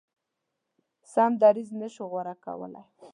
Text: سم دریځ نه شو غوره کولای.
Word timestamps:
سم 1.11 1.31
دریځ 1.41 1.69
نه 1.79 1.87
شو 1.93 2.03
غوره 2.11 2.35
کولای. 2.43 2.85